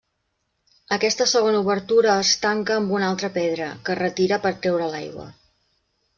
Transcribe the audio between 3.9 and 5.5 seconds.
es retira per treure l'aigua.